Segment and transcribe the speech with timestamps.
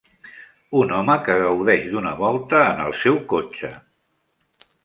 [0.79, 3.71] Un home que gaudeix d'una volta en el seu cotxe.